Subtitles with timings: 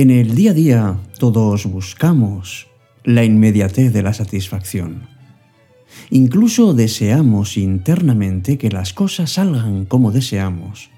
[0.00, 2.68] En el día a día todos buscamos
[3.04, 5.06] la inmediatez de la satisfacción.
[6.08, 10.88] Incluso deseamos internamente que las cosas salgan como deseamos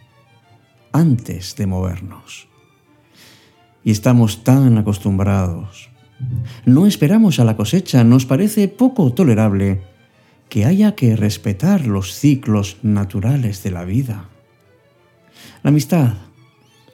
[0.93, 2.47] antes de movernos.
[3.83, 5.91] Y estamos tan acostumbrados.
[6.65, 9.83] No esperamos a la cosecha, nos parece poco tolerable
[10.49, 14.29] que haya que respetar los ciclos naturales de la vida.
[15.65, 16.15] La amistad,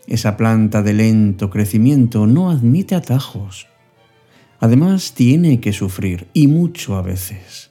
[0.09, 3.69] esa planta de lento crecimiento, no admite atajos.
[4.59, 7.71] Además, tiene que sufrir, y mucho a veces.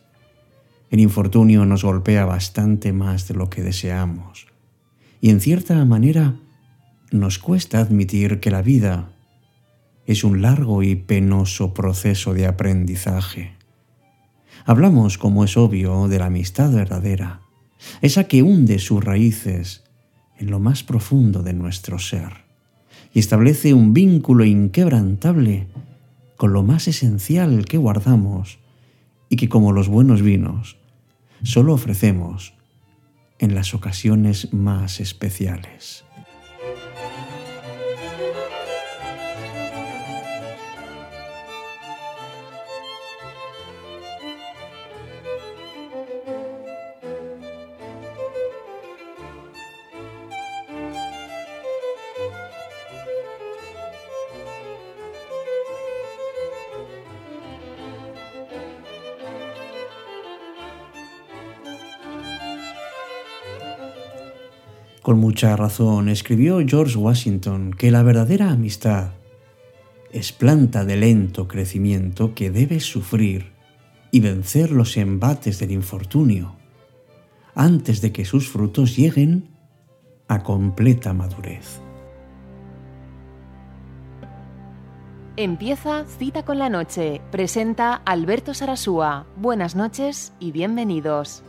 [0.90, 4.48] El infortunio nos golpea bastante más de lo que deseamos
[5.22, 6.36] y en cierta manera
[7.12, 9.10] nos cuesta admitir que la vida
[10.06, 13.54] es un largo y penoso proceso de aprendizaje.
[14.66, 17.42] Hablamos, como es obvio, de la amistad verdadera,
[18.02, 19.84] esa que hunde sus raíces
[20.40, 22.46] en lo más profundo de nuestro ser
[23.14, 25.68] y establece un vínculo inquebrantable
[26.36, 28.60] con lo más esencial que guardamos
[29.30, 30.78] y que como los buenos vinos
[31.44, 32.54] solo ofrecemos
[33.40, 36.07] en las ocasiones más especiales.
[65.08, 69.12] Con mucha razón escribió George Washington que la verdadera amistad
[70.12, 73.54] es planta de lento crecimiento que debe sufrir
[74.12, 76.58] y vencer los embates del infortunio
[77.56, 79.48] antes de que sus frutos lleguen
[80.28, 81.80] a completa madurez.
[85.38, 87.22] Empieza Cita con la Noche.
[87.32, 89.26] Presenta Alberto Sarasúa.
[89.38, 91.46] Buenas noches y bienvenidos.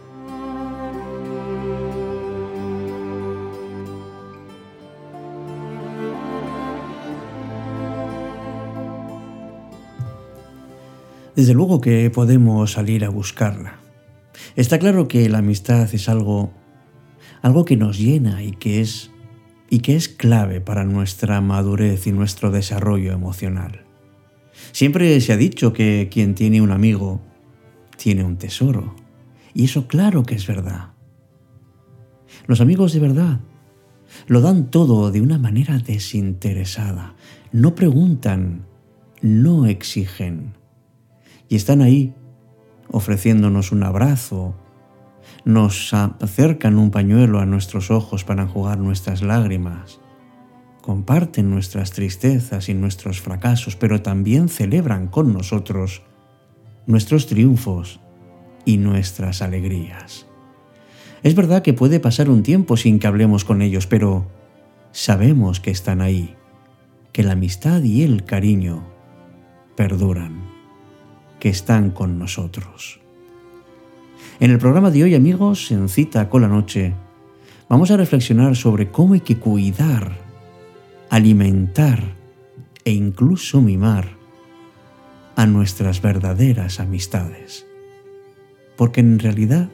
[11.39, 13.79] Desde luego que podemos salir a buscarla.
[14.57, 16.51] Está claro que la amistad es algo
[17.43, 19.13] algo que nos llena y que es
[19.71, 23.85] y que es clave para nuestra madurez y nuestro desarrollo emocional.
[24.73, 27.21] Siempre se ha dicho que quien tiene un amigo
[27.97, 28.97] tiene un tesoro,
[29.55, 30.89] y eso claro que es verdad.
[32.49, 33.39] Los amigos de verdad
[34.27, 37.15] lo dan todo de una manera desinteresada,
[37.53, 38.67] no preguntan,
[39.23, 40.58] no exigen,
[41.49, 42.15] y están ahí
[42.91, 44.55] ofreciéndonos un abrazo,
[45.45, 50.01] nos acercan un pañuelo a nuestros ojos para enjugar nuestras lágrimas,
[50.81, 56.03] comparten nuestras tristezas y nuestros fracasos, pero también celebran con nosotros
[56.87, 58.01] nuestros triunfos
[58.65, 60.27] y nuestras alegrías.
[61.23, 64.31] Es verdad que puede pasar un tiempo sin que hablemos con ellos, pero
[64.93, 66.37] sabemos que están ahí,
[67.13, 68.87] que la amistad y el cariño
[69.77, 70.48] perduran
[71.39, 73.01] que están con nosotros.
[74.41, 76.95] En el programa de hoy, amigos, en cita con la noche,
[77.69, 80.17] vamos a reflexionar sobre cómo hay que cuidar,
[81.11, 82.03] alimentar
[82.85, 84.17] e incluso mimar
[85.37, 87.67] a nuestras verdaderas amistades.
[88.77, 89.69] Porque en realidad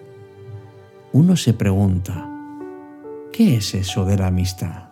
[1.13, 2.29] uno se pregunta,
[3.33, 4.84] ¿qué es eso de la amistad?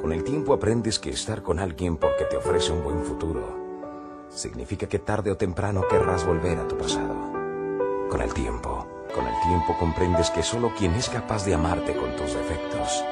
[0.00, 3.64] Con el tiempo aprendes que estar con alguien porque te ofrece un buen futuro
[4.34, 7.14] significa que tarde o temprano querrás volver a tu pasado.
[8.10, 12.14] Con el tiempo, con el tiempo comprendes que solo quien es capaz de amarte con
[12.16, 13.04] tus defectos,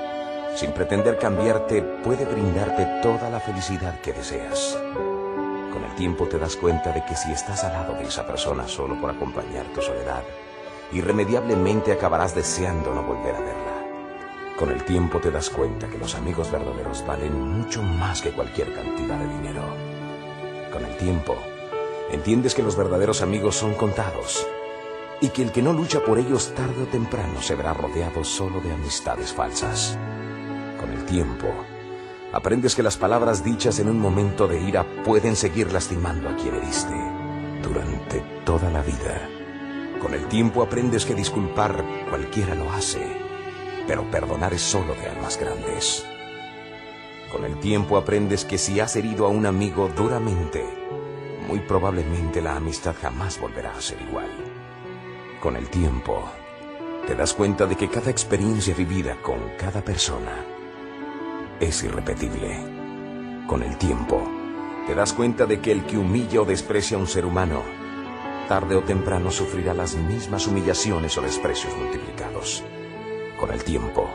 [0.57, 4.77] sin pretender cambiarte, puede brindarte toda la felicidad que deseas.
[5.73, 8.69] Con el tiempo te das cuenta de que si estás al lado de esa persona
[8.69, 10.23] solo por acompañar tu soledad,
[10.93, 13.72] irremediablemente acabarás deseando no volver a verla.
[14.63, 18.73] Con el tiempo te das cuenta que los amigos verdaderos valen mucho más que cualquier
[18.73, 19.65] cantidad de dinero.
[20.73, 21.37] Con el tiempo,
[22.13, 24.47] entiendes que los verdaderos amigos son contados
[25.21, 28.61] y que el que no lucha por ellos tarde o temprano se verá rodeado solo
[28.61, 29.99] de amistades falsas.
[30.79, 31.49] Con el tiempo,
[32.33, 36.55] aprendes que las palabras dichas en un momento de ira pueden seguir lastimando a quien
[36.55, 36.95] heriste
[37.65, 39.29] durante toda la vida.
[40.01, 43.22] Con el tiempo aprendes que disculpar cualquiera lo hace
[43.87, 46.05] pero perdonar es solo de almas grandes.
[47.31, 50.65] Con el tiempo aprendes que si has herido a un amigo duramente,
[51.49, 54.31] muy probablemente la amistad jamás volverá a ser igual.
[55.41, 56.31] Con el tiempo,
[57.07, 60.45] te das cuenta de que cada experiencia vivida con cada persona
[61.59, 62.59] es irrepetible.
[63.47, 64.23] Con el tiempo,
[64.87, 67.63] te das cuenta de que el que humilla o desprecia a un ser humano,
[68.49, 72.63] tarde o temprano sufrirá las mismas humillaciones o desprecios multiplicados.
[73.43, 74.09] Con el tiempo,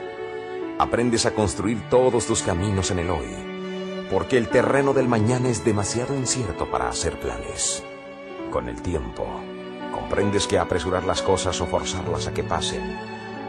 [0.79, 5.65] aprendes a construir todos tus caminos en el hoy, porque el terreno del mañana es
[5.65, 7.83] demasiado incierto para hacer planes.
[8.51, 9.27] Con el tiempo,
[9.93, 12.97] comprendes que apresurar las cosas o forzarlas a que pasen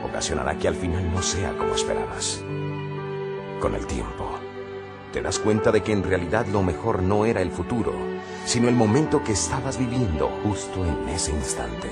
[0.05, 2.43] ocasionará que al final no sea como esperabas.
[3.61, 4.33] Con el tiempo,
[5.13, 7.93] te das cuenta de que en realidad lo mejor no era el futuro,
[8.47, 11.89] sino el momento que estabas viviendo justo en ese instante.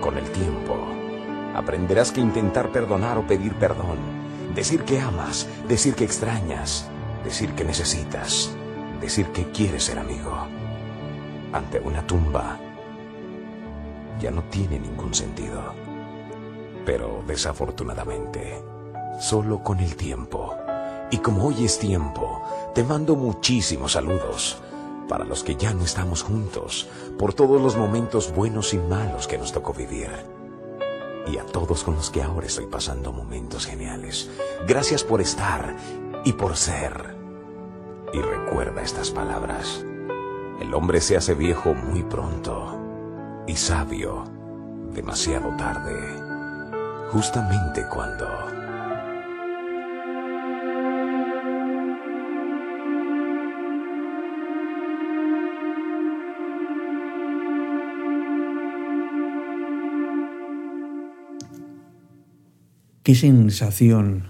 [0.00, 1.03] Con el tiempo,
[1.54, 3.98] aprenderás que intentar perdonar o pedir perdón,
[4.54, 6.88] decir que amas, decir que extrañas,
[7.24, 8.50] decir que necesitas,
[9.00, 10.36] decir que quieres ser amigo,
[11.52, 12.58] ante una tumba,
[14.20, 15.74] ya no tiene ningún sentido.
[16.84, 18.62] Pero desafortunadamente,
[19.20, 20.56] solo con el tiempo,
[21.10, 22.42] y como hoy es tiempo,
[22.74, 24.60] te mando muchísimos saludos
[25.08, 29.38] para los que ya no estamos juntos, por todos los momentos buenos y malos que
[29.38, 30.33] nos tocó vivir.
[31.26, 34.30] Y a todos con los que ahora estoy pasando momentos geniales.
[34.66, 35.76] Gracias por estar
[36.24, 37.16] y por ser.
[38.12, 39.84] Y recuerda estas palabras.
[40.60, 42.78] El hombre se hace viejo muy pronto
[43.46, 44.24] y sabio
[44.92, 45.98] demasiado tarde.
[47.10, 48.26] Justamente cuando
[63.04, 64.24] Qué sensación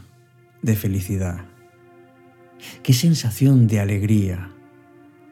[0.63, 1.45] de felicidad,
[2.83, 4.51] qué sensación de alegría,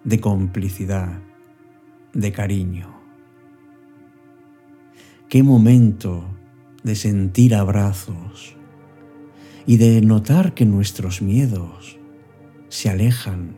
[0.04, 1.20] de complicidad,
[2.12, 2.94] de cariño.
[5.28, 6.24] Qué momento
[6.84, 8.54] de sentir abrazos
[9.66, 11.98] y de notar que nuestros miedos
[12.68, 13.56] se alejan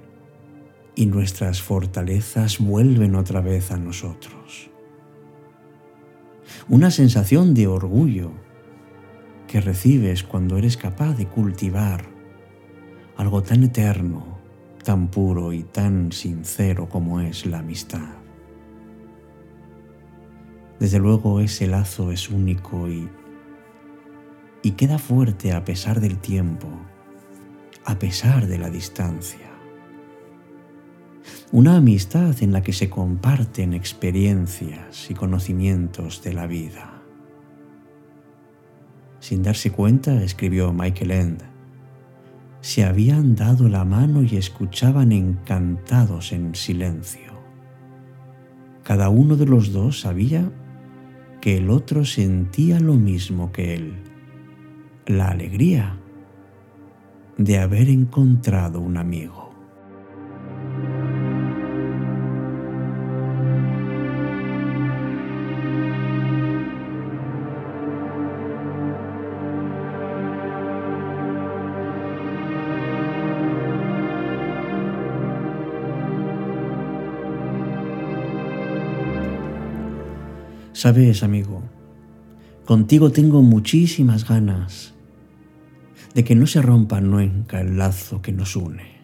[0.97, 4.71] y nuestras fortalezas vuelven otra vez a nosotros.
[6.71, 8.44] Una sensación de orgullo
[9.55, 12.07] que recibes cuando eres capaz de cultivar
[13.17, 14.37] algo tan eterno,
[14.83, 18.17] tan puro y tan sincero como es la amistad.
[20.81, 23.09] Desde luego ese lazo es único y,
[24.65, 26.67] y queda fuerte a pesar del tiempo,
[27.85, 29.53] a pesar de la distancia.
[31.53, 36.94] Una amistad en la que se comparten experiencias y conocimientos de la vida.
[39.25, 41.43] Sin darse cuenta, escribió Michael End,
[42.61, 47.33] se habían dado la mano y escuchaban encantados en silencio.
[48.83, 50.53] Cada uno de los dos sabía
[51.41, 53.95] que el otro sentía lo mismo que él,
[55.07, 55.97] la alegría
[57.39, 59.44] de haber encontrado un amigo.
[80.85, 81.63] Sabes, amigo,
[82.67, 84.93] contigo tengo muchísimas ganas
[86.13, 89.01] de que no se rompa nunca el lazo que nos une.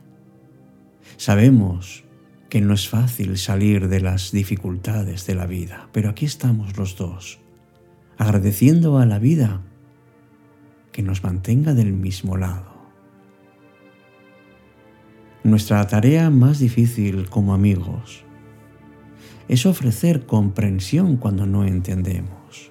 [1.17, 2.05] Sabemos
[2.51, 6.97] que no es fácil salir de las dificultades de la vida, pero aquí estamos los
[6.97, 7.39] dos,
[8.19, 9.63] agradeciendo a la vida
[10.93, 12.75] que nos mantenga del mismo lado.
[15.45, 18.27] Nuestra tarea más difícil como amigos
[19.51, 22.71] es ofrecer comprensión cuando no entendemos.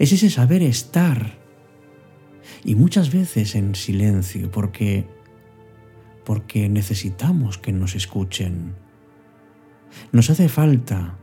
[0.00, 1.38] Es ese saber estar
[2.64, 5.06] y muchas veces en silencio porque
[6.24, 8.74] porque necesitamos que nos escuchen.
[10.10, 11.16] Nos hace falta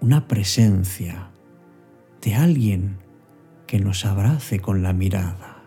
[0.00, 1.30] una presencia
[2.20, 2.98] de alguien
[3.68, 5.62] que nos abrace con la mirada.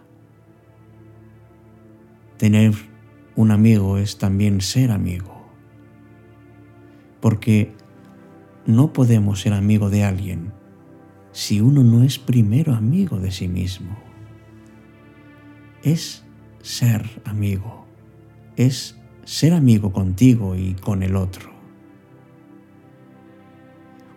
[2.36, 2.74] Tener
[3.38, 5.50] un amigo es también ser amigo,
[7.22, 7.74] porque
[8.66, 10.54] no podemos ser amigo de alguien
[11.32, 13.98] si uno no es primero amigo de sí mismo.
[15.84, 16.24] Es
[16.62, 17.86] ser amigo,
[18.56, 21.52] es ser amigo contigo y con el otro.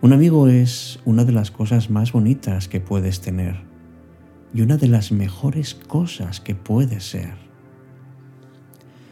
[0.01, 3.61] Un amigo es una de las cosas más bonitas que puedes tener
[4.53, 7.33] y una de las mejores cosas que puedes ser.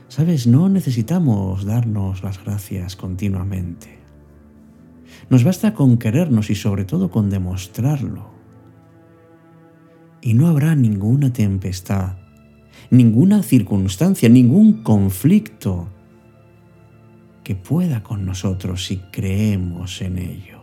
[0.07, 4.06] Sabes, no necesitamos darnos las gracias continuamente.
[5.29, 8.31] Nos basta con querernos y sobre todo con demostrarlo.
[10.21, 12.17] Y no habrá ninguna tempestad,
[12.89, 15.89] ninguna circunstancia, ningún conflicto
[17.43, 20.57] que pueda con nosotros si creemos en ello.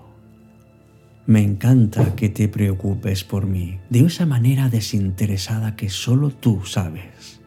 [1.26, 7.40] Me encanta que te preocupes por mí de esa manera desinteresada que solo tú sabes,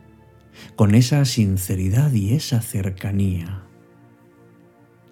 [0.76, 3.64] con esa sinceridad y esa cercanía.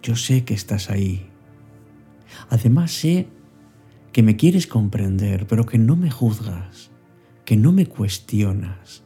[0.02, 1.30] Yo sé que estás ahí.
[2.50, 3.28] Además sé
[4.12, 6.92] que me quieres comprender, pero que no me juzgas,
[7.44, 9.04] que no me cuestionas,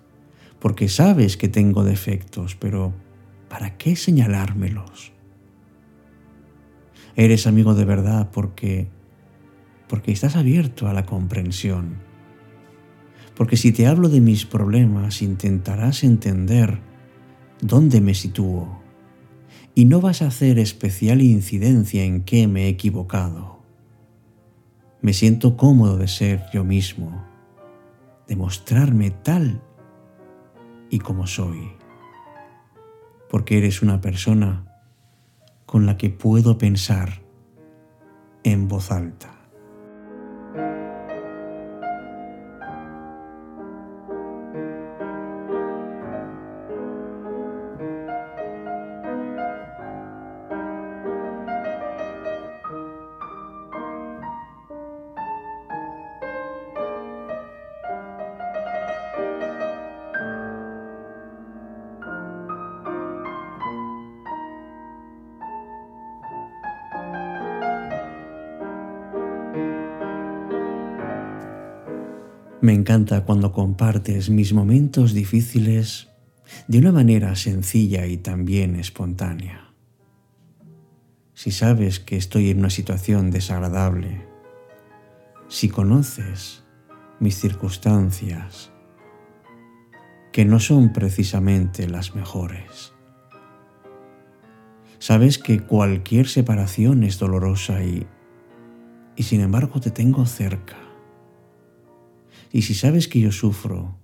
[0.60, 2.94] porque sabes que tengo defectos, pero
[3.50, 5.14] ¿para qué señalármelos?
[7.16, 8.88] Eres amigo de verdad porque
[9.90, 11.98] porque estás abierto a la comprensión.
[13.36, 16.80] Porque si te hablo de mis problemas, intentarás entender
[17.62, 18.79] dónde me sitúo
[19.80, 23.60] y no vas a hacer especial incidencia en qué me he equivocado.
[25.02, 27.24] Me siento cómodo de ser yo mismo,
[28.28, 29.62] de mostrarme tal
[30.90, 31.72] y como soy,
[33.30, 34.66] porque eres una persona
[35.66, 37.22] con la que puedo pensar
[38.44, 39.39] en voz alta.
[72.62, 76.10] Me encanta cuando compartes mis momentos difíciles
[76.68, 79.74] de una manera sencilla y también espontánea.
[81.34, 84.28] Si sabes que estoy en una situación desagradable,
[85.48, 86.66] si conoces
[87.22, 88.72] mis circunstancias,
[90.34, 92.92] que no son precisamente las mejores.
[94.98, 98.06] Sabes que cualquier separación es dolorosa y,
[99.16, 100.89] y sin embargo te tengo cerca
[102.52, 103.98] y si sabes que yo sufro,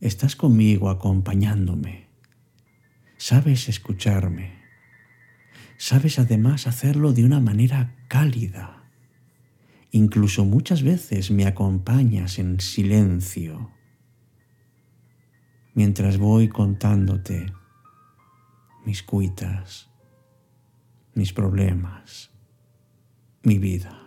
[0.00, 2.08] estás conmigo acompañándome.
[3.16, 4.60] Sabes escucharme.
[5.76, 8.84] Sabes además hacerlo de una manera cálida.
[9.92, 13.70] Incluso muchas veces me acompañas en silencio
[15.74, 17.52] mientras voy contándote
[18.84, 19.88] mis cuitas,
[21.14, 22.30] mis problemas,
[23.42, 23.99] mi vida.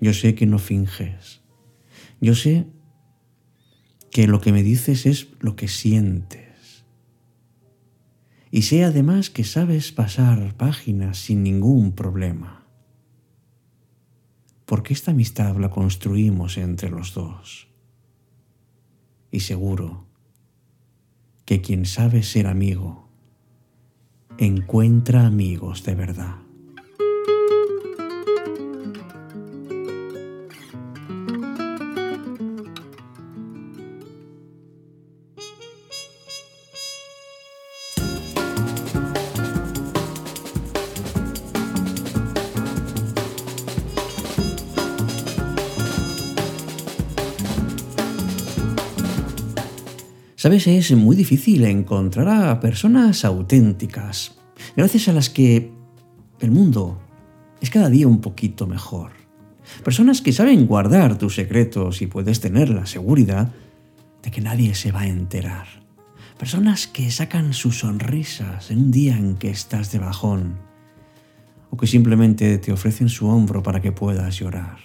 [0.00, 1.40] Yo sé que no finges.
[2.20, 2.66] Yo sé
[4.10, 6.84] que lo que me dices es lo que sientes.
[8.50, 12.66] Y sé además que sabes pasar páginas sin ningún problema.
[14.64, 17.68] Porque esta amistad la construimos entre los dos.
[19.30, 20.06] Y seguro
[21.44, 23.08] que quien sabe ser amigo
[24.38, 26.49] encuentra amigos de verdad.
[50.52, 54.34] Es muy difícil encontrar a personas auténticas,
[54.76, 55.70] gracias a las que
[56.40, 57.00] el mundo
[57.60, 59.12] es cada día un poquito mejor.
[59.84, 63.52] Personas que saben guardar tus secretos y puedes tener la seguridad
[64.24, 65.68] de que nadie se va a enterar.
[66.36, 70.56] Personas que sacan sus sonrisas en un día en que estás de bajón
[71.70, 74.78] o que simplemente te ofrecen su hombro para que puedas llorar.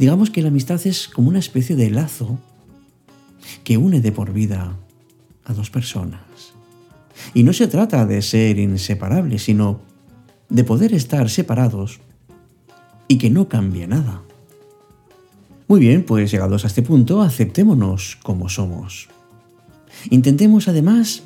[0.00, 2.40] Digamos que la amistad es como una especie de lazo
[3.64, 4.76] que une de por vida
[5.44, 6.20] a dos personas.
[7.34, 9.80] Y no se trata de ser inseparables, sino
[10.48, 12.00] de poder estar separados
[13.08, 14.22] y que no cambie nada.
[15.68, 19.08] Muy bien, pues llegados a este punto, aceptémonos como somos.
[20.10, 21.22] Intentemos además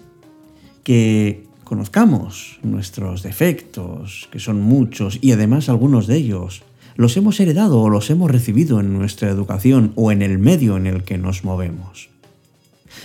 [0.85, 6.63] que conozcamos nuestros defectos, que son muchos, y además algunos de ellos
[6.97, 10.87] los hemos heredado o los hemos recibido en nuestra educación o en el medio en
[10.87, 12.09] el que nos movemos.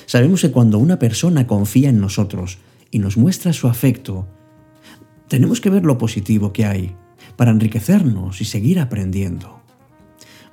[0.05, 2.57] Sabemos que cuando una persona confía en nosotros
[2.89, 4.27] y nos muestra su afecto,
[5.27, 6.95] tenemos que ver lo positivo que hay
[7.35, 9.61] para enriquecernos y seguir aprendiendo.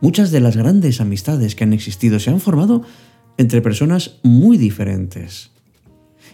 [0.01, 2.83] Muchas de las grandes amistades que han existido se han formado
[3.37, 5.51] entre personas muy diferentes.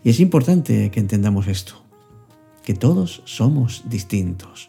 [0.03, 1.83] Y es importante que entendamos esto,
[2.63, 4.69] que todos somos distintos.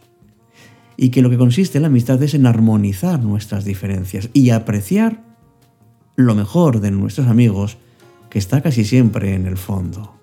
[0.97, 5.23] Y que lo que consiste en la amistad es en armonizar nuestras diferencias y apreciar
[6.15, 7.77] lo mejor de nuestros amigos
[8.29, 10.15] que está casi siempre en el fondo.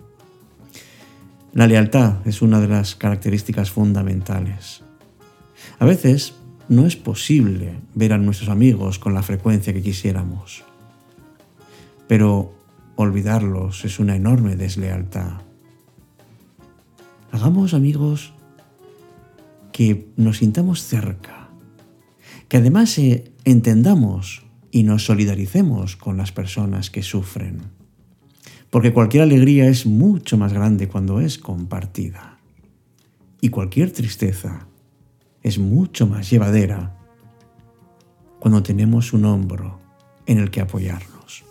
[1.53, 4.83] La lealtad es una de las características fundamentales.
[5.79, 6.35] A veces
[6.69, 10.65] no es posible ver a nuestros amigos con la frecuencia que quisiéramos.
[12.09, 12.55] Pero
[12.97, 15.43] olvidarlos es una enorme deslealtad.
[17.31, 18.33] Hagamos amigos
[19.73, 21.49] que nos sintamos cerca,
[22.49, 27.63] que además eh, entendamos y nos solidaricemos con las personas que sufren.
[28.71, 32.39] Porque cualquier alegría es mucho más grande cuando es compartida.
[33.41, 34.67] Y cualquier tristeza
[35.43, 36.97] es mucho más llevadera
[38.39, 39.79] cuando tenemos un hombro
[40.27, 41.45] en el que apoyarnos.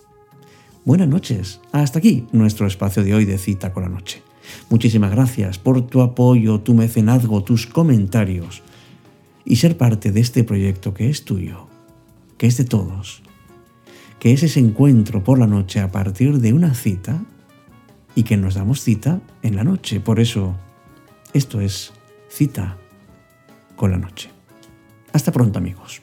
[0.83, 1.61] Buenas noches.
[1.71, 4.23] Hasta aquí nuestro espacio de hoy de cita con la noche.
[4.69, 8.61] Muchísimas gracias por tu apoyo, tu mecenazgo, tus comentarios
[9.45, 11.67] y ser parte de este proyecto que es tuyo,
[12.37, 13.21] que es de todos,
[14.19, 17.23] que es ese encuentro por la noche a partir de una cita
[18.15, 19.99] y que nos damos cita en la noche.
[19.99, 20.55] Por eso,
[21.33, 21.93] esto es
[22.29, 22.77] cita
[23.75, 24.29] con la noche.
[25.13, 26.01] Hasta pronto amigos.